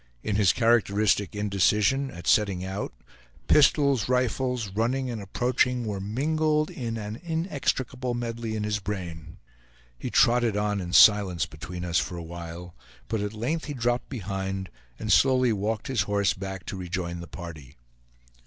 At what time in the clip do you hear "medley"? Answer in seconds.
8.15-8.55